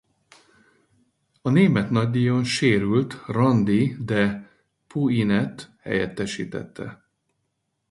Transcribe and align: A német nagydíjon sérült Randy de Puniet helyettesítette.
A 1.41 1.49
német 1.49 1.89
nagydíjon 1.89 2.43
sérült 2.43 3.13
Randy 3.25 3.95
de 3.99 4.49
Puniet 4.87 5.71
helyettesítette. 5.79 7.09